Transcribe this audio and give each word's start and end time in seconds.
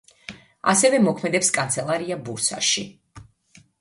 ასევე 0.73 1.01
მოქმედებს 1.03 1.51
კანცელარია 1.57 2.19
ბურსაში. 2.31 2.87